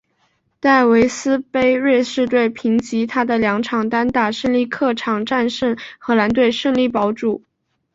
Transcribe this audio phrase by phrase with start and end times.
[0.59, 7.43] 戴维斯杯瑞士队凭藉他的两场单打胜利客场战胜荷兰队顺利保组。